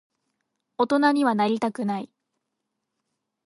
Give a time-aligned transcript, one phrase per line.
[0.79, 2.09] 大人にはなりたくない。